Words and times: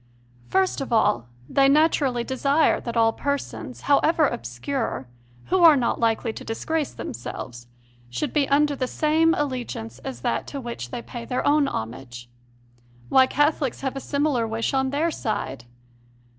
First 0.47 0.81
of 0.81 0.91
all, 0.91 1.27
they 1.47 1.69
naturally 1.69 2.23
desire 2.23 2.81
that 2.81 2.97
all 2.97 3.13
persons, 3.13 3.81
however 3.81 4.27
obscure, 4.27 5.07
who 5.49 5.59
are 5.63 5.75
not 5.75 5.99
likely 5.99 6.33
to 6.33 6.43
disgrace 6.43 6.91
themselves, 6.91 7.67
should 8.09 8.33
be 8.33 8.49
under 8.49 8.75
the 8.75 8.87
same 8.87 9.35
allegiance 9.35 9.99
as 9.99 10.21
that 10.21 10.47
to 10.47 10.59
which 10.59 10.89
they 10.89 11.03
pay 11.03 11.23
their 11.25 11.45
own 11.45 11.67
homage. 11.67 12.31
Why, 13.09 13.27
Cath 13.27 13.59
olics 13.59 13.81
have 13.81 13.95
a 13.95 13.99
similar 13.99 14.47
wish 14.47 14.73
on 14.73 14.89
their 14.89 15.11
side! 15.11 15.65